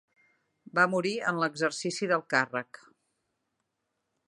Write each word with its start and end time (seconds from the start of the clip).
Va 0.79 0.85
morir 0.93 1.11
en 1.31 1.41
l'exercici 1.43 2.09
del 2.13 2.25
càrrec. 2.35 2.83